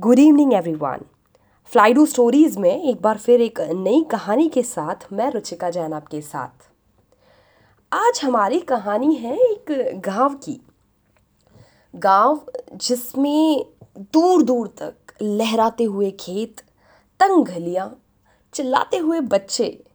[0.00, 1.00] Good evening everyone
[1.64, 6.20] फ्लाइडू stories में एक बार फिर एक नई कहानी के साथ मैं रुचिका जैन आपके
[6.20, 6.68] साथ।
[7.92, 10.60] आज हमारी कहानी है एक गाँव की।
[11.94, 13.66] गाँव जिसमें
[13.98, 16.60] दूर दूर तक लहराते हुए खेत
[17.20, 18.02] तंग गलियाँ
[18.52, 19.85] चिल्लाते हुए बच्चे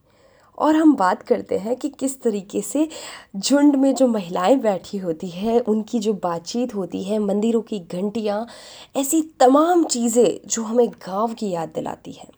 [0.62, 2.90] और हम बात करते हैं कि किस तरीके से
[3.38, 8.48] झुंड में जो महिलाएँ बैठी होती है, उनकी जो बातचीत होती है, मंदिरों की घंटियाँ,
[8.96, 12.30] ऐसी तमाम चीज़ें जो हमें गाँव की याद दिलाती हैं।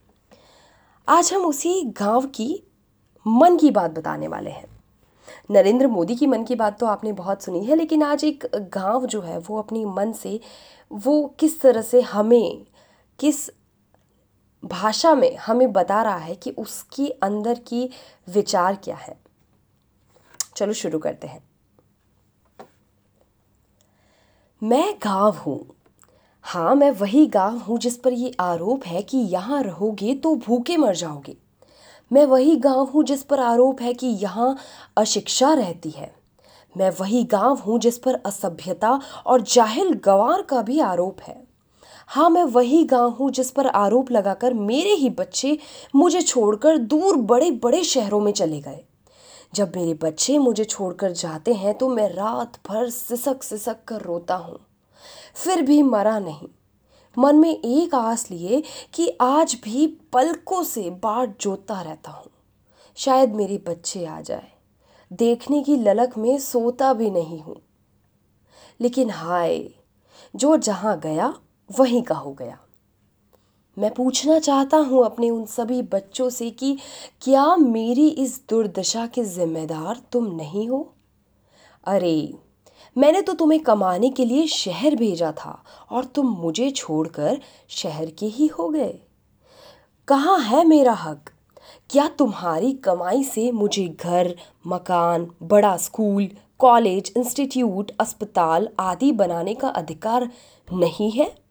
[1.07, 2.63] आज हम उसी गाँव की
[3.27, 4.65] मन की बात बताने वाले हैं।
[5.51, 9.05] नरेंद्र मोदी की मन की बात तो आपने बहुत सुनी है, लेकिन आज एक गाँव
[9.05, 10.39] जो है, वो अपनी मन से,
[10.93, 12.65] वो किस तरह से हमें,
[13.19, 13.49] किस
[14.63, 17.89] भाषा में हमें बता रहा है कि उसकी अंदर की
[18.29, 19.15] विचार क्या है।
[20.55, 21.43] चलो शुरू करते हैं।
[24.61, 25.59] मैं गाँव हूँ।
[26.41, 30.77] हाँ मैं वही गाँव हूँ जिस पर ये आरोप है कि यहाँ रहोगे तो भूखे
[30.77, 31.35] मर जाओगे।
[32.11, 34.55] मैं वही गाँव हूँ जिस पर आरोप है कि यहाँ
[34.97, 36.11] अशिक्षा रहती है।
[36.75, 41.52] मैं वही गाँव हूँ जिस पर असभ्यता और जाहिल गंवार का भी आरोप है।
[42.07, 45.57] हाँ मैं वही गाँव हूँ जिस पर आरोप लगाकर मेरे ही बच्चे
[45.95, 48.83] मुझे छोड़कर दूर बड़े बड़े शहरों में चले गए।
[49.53, 54.35] जब मेरे बच्चे मुझे छोड़कर जाते हैं तो मैं रात भर सिसक सिसक कर रोता
[54.35, 54.59] हूँ।
[55.35, 56.47] फिर भी मरा नहीं।
[57.17, 62.29] मन में एक आस लिए कि आज भी पलकों से बाट जोतता रहता हूँ।
[62.95, 64.51] शायद मेरे बच्चे आ जाए।
[65.13, 67.61] देखने की ललक में सोता भी नहीं हूँ।
[68.81, 69.69] लेकिन हाय,
[70.35, 71.33] जो जहाँ गया
[71.79, 72.57] वहीं का हो गया।
[73.79, 76.77] मैं पूछना चाहता हूँ अपने उन सभी बच्चों से कि
[77.21, 80.93] क्या मेरी इस दुर्दशा के ज़िम्मेदार तुम नहीं हो?
[81.83, 82.33] अरे,
[82.97, 88.25] मैंने तो तुम्हें कमाने के लिए शहर भेजा था और तुम मुझे छोड़कर शहर के
[88.25, 88.99] ही हो गए।
[90.07, 91.29] कहाँ है मेरा हक?
[91.89, 94.35] क्या तुम्हारी कमाई से मुझे घर,
[94.67, 100.29] मकान, बड़ा स्कूल, कॉलेज, इंस्टीट्यूट, अस्पताल आदि बनाने का अधिकार
[100.73, 101.42] नहीं है?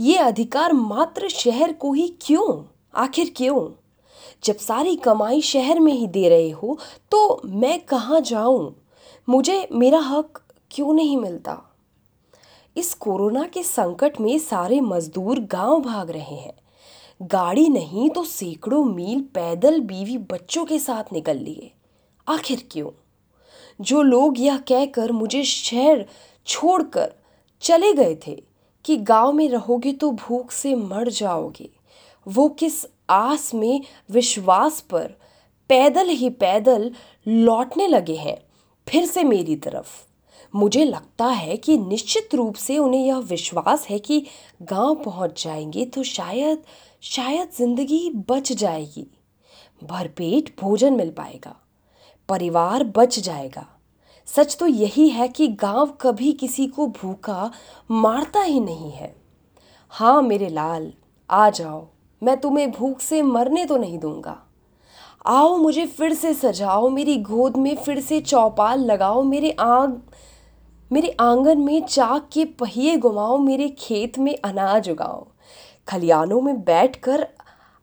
[0.00, 2.64] ये अधिकार मात्र शहर को ही क्यों?
[2.94, 3.70] आखिर क्यों?
[4.44, 6.78] जब सारी कमाई शहर में ही दे रहे हो
[7.10, 8.76] तो मैं कहाँ जाऊँ?
[9.28, 11.76] मुझे मेरा हक क्यों नहीं मिलता?
[12.76, 16.54] इस कोरोना के संकट में सारे मजदूर गाँव भाग रहे हैं।
[17.22, 21.72] गाड़ी नहीं तो सैकड़ों मील पैदल बीवी बच्चों के साथ निकल लिए।
[22.28, 22.90] आखिर क्यों?
[23.80, 26.06] जो लोग यह कहकर मुझे शहर
[26.46, 27.12] छोड़कर
[27.60, 28.49] चले गए थे
[28.84, 31.68] कि गाँव में रहोगे तो भूख से मर जाओगे।
[32.26, 33.80] वो किस आस में
[34.10, 35.14] विश्वास पर
[35.70, 36.90] पैदल ही पैदल
[37.26, 38.36] लौटने लगे हैं,
[38.86, 39.88] फिर से मेरी तरफ़।
[40.54, 44.24] मुझे लगता है कि निश्चित रूप से उन्हें यह विश्वास है कि
[44.62, 46.62] गाँव पहुँच जाएँगे तो शायद
[47.02, 49.06] शायद ज़िंदगी बच जाएगी।
[49.82, 51.54] भरपेट भोजन मिल पाएगा,
[52.28, 53.66] परिवार बच जाएगा।
[54.28, 57.50] सच तो यही है कि गाँव कभी किसी को भूखा
[57.90, 59.14] मारता ही नहीं है।
[59.92, 60.92] हाँ मेरे लाल,
[61.30, 61.86] आ जाओ,
[62.22, 64.36] मैं तुम्हें भूख से मरने तो नहीं दूँगा।
[65.26, 70.00] आओ मुझे फिर से सजाओ मेरी गोद में, फिर से चौपाल लगाओ मेरे आग,
[70.90, 75.26] मेरे आँगन में चाक के पहिए घुमाओ, मेरे खेत में अनाज उगाओ,
[75.88, 77.26] खलियानों में बैठकर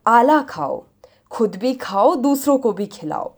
[0.05, 0.83] आला खाओ,
[1.31, 3.33] खुद भी खाओ, दूसरों को भी खिलाओ।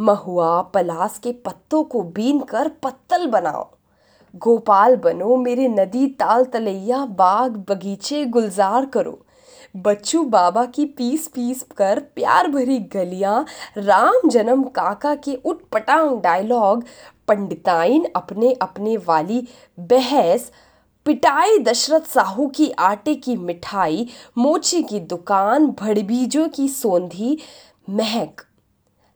[0.00, 3.68] महुआ पलास के पत्तों को बीन कर पत्तल बनाओ।
[4.36, 9.18] गोपाल बनो मेरे नदी ताल तलैया, बाग बगीचे गुलजार करो।
[9.76, 13.46] बच्चू बाबा की पीस पीस कर प्यार भरी गलियाँ,
[13.76, 16.84] राम जन्म काका के उठ पटांग डायलॉग,
[17.28, 19.48] पंडिताइन अपने अपने वाली
[19.80, 20.52] बहस,
[21.04, 24.08] पिटाई दशरथ साहू की आटे की मिठाई,
[24.38, 27.38] मोची की दुकान, भड़बीजों की सोंधी,
[27.90, 28.45] महक।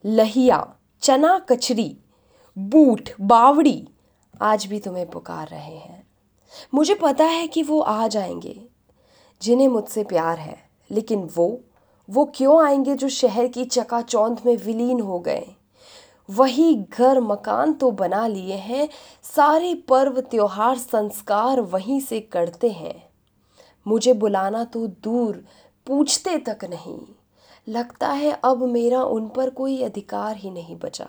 [0.04, 1.96] लहिया, चना कचरी,
[2.58, 3.88] बूट, बावड़ी
[4.42, 6.06] आज भी तुम्हें पुकार रहे हैं।
[6.74, 8.66] मुझे पता है कि वो आ जाएँगे,
[9.42, 11.60] जिन्हें मुझसे प्यार है, लेकिन वो
[12.10, 15.46] वो क्यों आएँगे जो शहर की चकाचौंध में विलीन हो गए?
[16.30, 18.88] वही घर मकान तो बना लिए हैं,
[19.22, 23.10] सारे पर्व, त्योहार, संस्कार वहीं से करते हैं।
[23.86, 25.44] मुझे बुलाना तो दूर,
[25.86, 27.00] पूछते तक नहीं।
[27.70, 31.08] लगता है अब मेरा उन पर कोई अधिकार ही नहीं बचा।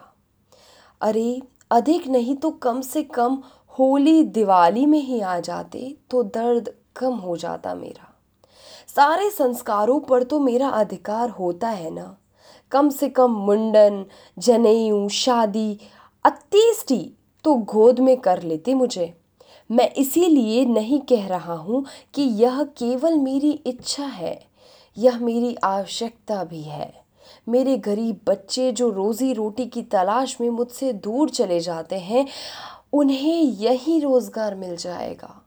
[1.01, 1.41] अरे,
[1.71, 3.43] अधिक नहीं तो कम से कम
[3.79, 8.07] होली दिवाली में ही आ जाते तो दर्द कम हो जाता मेरा।
[8.95, 12.17] सारे संस्कारों पर तो मेरा अधिकार होता है ना।
[12.71, 14.05] कम से कम मुंडन,
[14.37, 15.79] जनेऊ, शादी
[16.25, 17.11] अत्येष्टि
[17.43, 19.13] तो गोद में कर लेते मुझे।
[19.71, 24.50] मैं इसीलिए नहीं कह रहा हूँ कि यह केवल मेरी इच्छा है।
[24.97, 26.93] यह मेरी आवश्यकता भी है।
[27.49, 32.27] मेरे गरीब बच्चे जो रोज़ी रोटी की तलाश में मुझसे दूर चले जाते हैं,
[32.93, 35.41] उन्हें यही रोज़गार मिल जाएगा।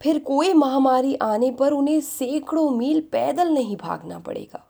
[0.00, 4.62] फिर कोई महामारी आने पर उन्हें सैकड़ों मील पैदल नहीं भागना पड़ेगा।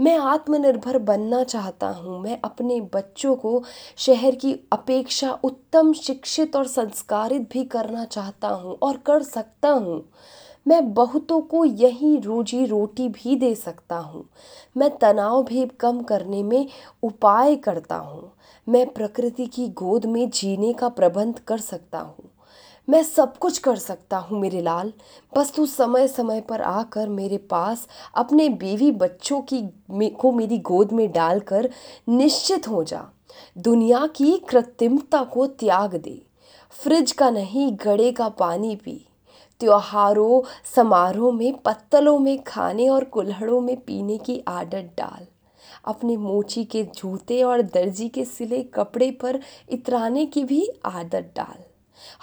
[0.00, 3.62] मैं आत्मनिर्भर बनना चाहता हूँ। मैं अपने बच्चों को
[3.96, 10.04] शहर की अपेक्षा उत्तम शिक्षित और संस्कारित भी करना चाहता हूँ और कर सकता हूँ।
[10.66, 14.28] मैं बहुतों को यही रोजी रोटी भी दे सकता हूँ।
[14.76, 16.68] मैं तनाव भी कम करने में
[17.02, 18.32] उपाय करता हूँ।
[18.68, 22.30] मैं प्रकृति की गोद में जीने का प्रबंध कर सकता हूँ।
[22.88, 24.92] मैं सब कुछ कर सकता हूँ मेरे लाल।
[25.36, 29.62] बस तू समय समय पर आकर मेरे पास अपने बीवी बच्चों की
[30.10, 31.70] को मेरी गोद में डालकर
[32.08, 33.04] निश्चित हो जा।
[33.58, 36.22] दुनिया की कृत्रिमता को त्याग दे।
[36.70, 39.04] फ्रिज का नहीं, गड़े का पानी पी।
[39.60, 40.42] त्योहारों,
[40.74, 45.26] समारोह में पत्तलों में खाने और कुल्हड़ों में पीने की आदत डाल।
[45.84, 51.64] अपने मोची के जूते और दर्जी के सिले कपड़े पर इतराने की भी आदत डाल।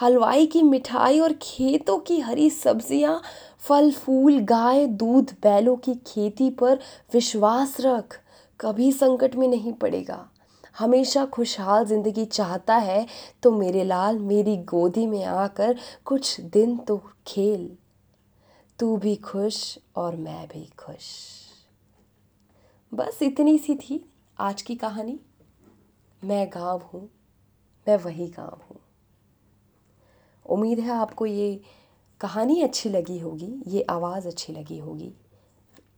[0.01, 3.21] हलवाई की मिठाई और खेतों की हरी सब्ज़ियाँ,
[3.59, 6.79] फल, फूल, गाय, दूध, बैलों की खेती पर
[7.13, 8.19] विश्वास रख।
[8.59, 10.29] कभी संकट में नहीं पड़ेगा।
[10.75, 13.05] हमेशा खुशहाल ज़िंदगी चाहता है
[13.43, 17.69] तो मेरे लाल, मेरी गोदी में आकर कुछ दिन तो खेल।
[18.79, 21.05] तू भी खुश और मैं भी खुश।
[22.91, 24.03] बस इतनी सी थी
[24.37, 25.19] आज की कहानी।
[26.21, 27.09] मैं गाँव हूँ,
[27.87, 28.79] मैं वही गाँव हूँ।
[30.45, 31.59] उम्मीद है आपको ये
[32.21, 35.13] कहानी अच्छी लगी होगी, ये आवाज़ अच्छी लगी होगी।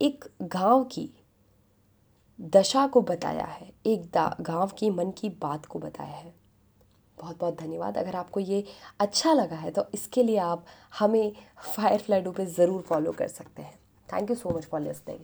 [0.00, 1.10] एक गाँव की
[2.38, 4.10] दशा को बताया है, एक
[4.42, 6.34] गाँव की मन की बात को बताया है।
[7.18, 8.64] बहुत बहुत धन्यवाद। अगर आपको ये
[9.00, 10.64] अच्छा लगा है तो इसके लिए आप
[10.98, 11.32] हमें
[11.66, 15.18] फायर फ्लाइडो पे ज़रूर फॉलो कर सकते हैं। Thank you so much for listening